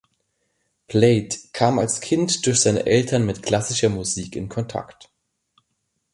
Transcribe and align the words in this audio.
Plate 0.87 1.37
kam 1.53 1.77
als 1.77 2.01
Kind 2.01 2.47
durch 2.47 2.61
seine 2.61 2.87
Eltern 2.87 3.23
mit 3.23 3.43
klassischer 3.43 3.89
Musik 3.89 4.35
in 4.35 4.49
Kontakt. 4.49 5.11